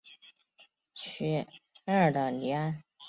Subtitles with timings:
[0.95, 1.45] 屈
[1.85, 2.83] 埃尔里安。